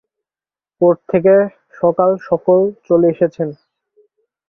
[0.81, 1.33] Court থেকে
[1.73, 3.49] সকাল-সকল চলে এসেছেন।